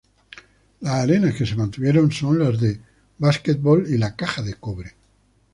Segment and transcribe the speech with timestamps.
[0.79, 2.81] Las arenas que se mantuvieron son las de
[3.19, 4.93] básquetbol y la Caja de Cobre.